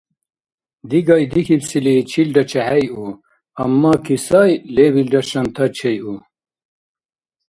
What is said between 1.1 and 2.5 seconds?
дихьибсили чилра